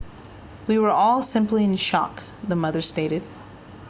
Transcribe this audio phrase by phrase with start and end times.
[0.65, 3.21] we were all simply in shock the mother stated